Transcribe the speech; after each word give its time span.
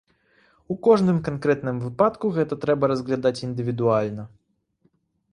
У 0.75 0.75
кожным 0.85 1.17
канкрэтным 1.27 1.77
выпадку 1.83 2.31
гэта 2.37 2.57
трэба 2.63 2.89
разглядаць 2.93 3.43
індывідуальна. 3.49 4.23